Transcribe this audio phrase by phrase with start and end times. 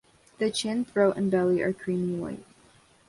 [0.39, 2.43] The chin, throat and belly are creamy white.